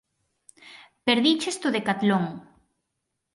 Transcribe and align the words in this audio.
Perdícheste 1.07 1.63
o 1.69 1.73
décatlon. 1.77 2.23